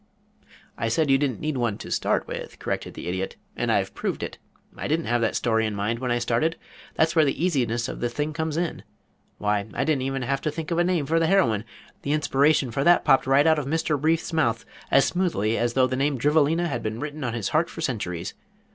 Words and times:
"I 0.79 0.87
said 0.87 1.11
you 1.11 1.19
didn't 1.19 1.41
need 1.41 1.57
one 1.57 1.77
to 1.77 1.91
start 1.91 2.27
with," 2.27 2.57
corrected 2.57 2.95
the 2.95 3.07
Idiot. 3.07 3.35
"And 3.55 3.71
I've 3.71 3.93
proved 3.93 4.23
it. 4.23 4.39
I 4.75 4.87
didn't 4.87 5.05
have 5.05 5.21
that 5.21 5.35
story 5.35 5.63
in 5.67 5.75
mind 5.75 5.99
when 5.99 6.09
I 6.09 6.17
started. 6.17 6.55
That's 6.95 7.15
where 7.15 7.23
the 7.23 7.37
easiness 7.45 7.87
of 7.87 7.99
the 7.99 8.09
thing 8.09 8.33
comes 8.33 8.57
in. 8.57 8.81
Why, 9.37 9.67
I 9.75 9.83
didn't 9.83 10.01
even 10.01 10.23
have 10.23 10.41
to 10.41 10.49
think 10.49 10.71
of 10.71 10.79
a 10.79 10.83
name 10.83 11.05
for 11.05 11.19
the 11.19 11.27
heroine. 11.27 11.65
The 12.01 12.13
inspiration 12.13 12.71
for 12.71 12.83
that 12.83 13.05
popped 13.05 13.27
right 13.27 13.45
out 13.45 13.59
of 13.59 13.67
Mr. 13.67 14.01
Brief's 14.01 14.33
mouth 14.33 14.65
as 14.89 15.05
smoothly 15.05 15.55
as 15.55 15.73
though 15.73 15.85
the 15.85 15.95
name 15.95 16.17
Drivelina 16.17 16.65
had 16.67 16.81
been 16.81 16.99
written 16.99 17.23
on 17.23 17.35
his 17.35 17.49
heart 17.49 17.69
for 17.69 17.81
centuries. 17.81 18.33